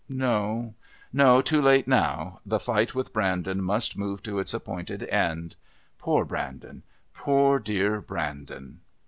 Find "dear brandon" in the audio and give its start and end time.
7.59-8.79